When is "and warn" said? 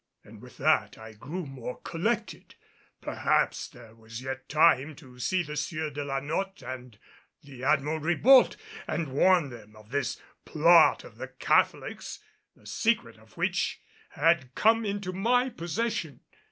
8.87-9.51